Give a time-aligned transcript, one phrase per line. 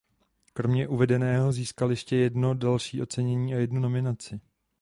[0.53, 4.39] Kromě uvedeného získal ještě jedno další ocenění a jednu nominaci.